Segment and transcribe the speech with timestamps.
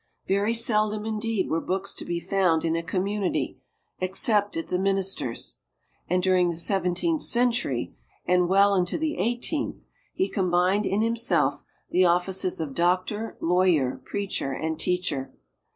[0.27, 3.59] Very seldom, indeed, were books to be found in a community
[3.99, 5.57] except at the minister's.
[6.09, 12.05] And during the Seventeenth Century, and well into the Eighteenth, he combined in himself the
[12.05, 15.35] offices of doctor, lawyer, preacher and teacher.